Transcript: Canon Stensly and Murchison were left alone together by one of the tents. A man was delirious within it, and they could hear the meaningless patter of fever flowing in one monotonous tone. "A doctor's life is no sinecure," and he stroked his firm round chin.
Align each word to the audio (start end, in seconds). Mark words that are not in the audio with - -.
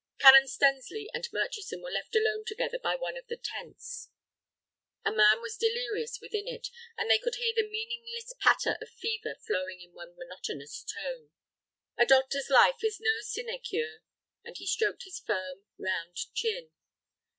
Canon 0.19 0.47
Stensly 0.47 1.09
and 1.13 1.27
Murchison 1.31 1.79
were 1.83 1.91
left 1.91 2.15
alone 2.15 2.43
together 2.43 2.79
by 2.79 2.95
one 2.95 3.15
of 3.15 3.27
the 3.27 3.37
tents. 3.37 4.09
A 5.05 5.11
man 5.11 5.41
was 5.43 5.57
delirious 5.57 6.17
within 6.19 6.47
it, 6.47 6.69
and 6.97 7.07
they 7.07 7.19
could 7.19 7.35
hear 7.35 7.53
the 7.55 7.69
meaningless 7.69 8.33
patter 8.39 8.79
of 8.81 8.89
fever 8.89 9.35
flowing 9.45 9.79
in 9.79 9.93
one 9.93 10.17
monotonous 10.17 10.83
tone. 10.91 11.29
"A 11.99 12.07
doctor's 12.07 12.49
life 12.49 12.83
is 12.83 12.99
no 12.99 13.19
sinecure," 13.21 14.01
and 14.43 14.57
he 14.57 14.65
stroked 14.65 15.03
his 15.03 15.19
firm 15.19 15.65
round 15.77 16.17
chin. 16.33 16.71